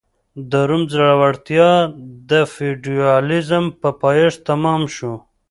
[0.51, 1.71] د روم ځوړتیا
[2.29, 5.13] د فیوډالېزم په پایښت تمام شو